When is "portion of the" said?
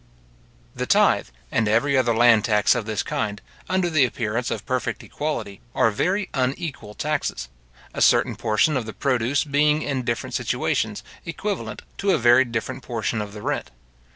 8.35-8.93, 12.81-13.43